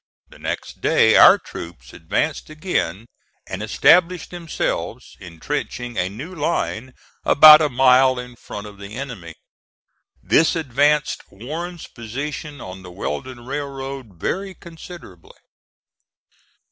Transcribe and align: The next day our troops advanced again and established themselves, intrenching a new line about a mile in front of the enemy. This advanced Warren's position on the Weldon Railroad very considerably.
The 0.29 0.39
next 0.39 0.81
day 0.81 1.15
our 1.15 1.37
troops 1.37 1.93
advanced 1.93 2.49
again 2.49 3.05
and 3.45 3.61
established 3.61 4.31
themselves, 4.31 5.15
intrenching 5.19 5.95
a 5.95 6.09
new 6.09 6.33
line 6.33 6.95
about 7.23 7.61
a 7.61 7.69
mile 7.69 8.17
in 8.17 8.35
front 8.35 8.65
of 8.65 8.79
the 8.79 8.95
enemy. 8.95 9.35
This 10.23 10.55
advanced 10.55 11.21
Warren's 11.31 11.85
position 11.85 12.59
on 12.59 12.81
the 12.81 12.89
Weldon 12.89 13.45
Railroad 13.45 14.15
very 14.19 14.55
considerably. 14.55 15.37